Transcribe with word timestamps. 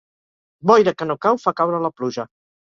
Boira 0.71 0.95
que 1.03 1.09
no 1.11 1.17
cau 1.27 1.39
fa 1.45 1.55
caure 1.63 1.85
la 1.87 1.95
pluja. 2.01 2.29